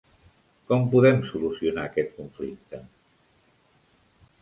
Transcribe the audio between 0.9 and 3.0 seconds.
podem solucionar aquest conflicte?